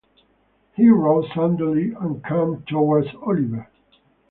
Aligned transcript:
He 0.75 0.89
rose 0.89 1.27
suddenly 1.31 1.91
and 1.93 2.25
came 2.25 2.63
towards 2.67 3.09
Oliver. 3.23 3.69